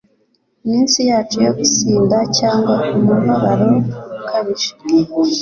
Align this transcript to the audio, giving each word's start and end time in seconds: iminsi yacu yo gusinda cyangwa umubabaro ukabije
iminsi 0.65 0.99
yacu 1.09 1.37
yo 1.45 1.51
gusinda 1.59 2.17
cyangwa 2.37 2.75
umubabaro 2.97 3.67
ukabije 4.19 4.71